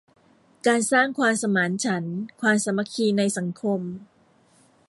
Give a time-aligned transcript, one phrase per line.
[0.67, 3.79] การสร้างความสมานฉันท์ ความสามัคคีในสังคม